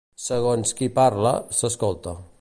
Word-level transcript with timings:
Segons 0.27 0.71
qui 0.79 0.89
parla, 0.97 1.37
s'escolta. 1.59 2.21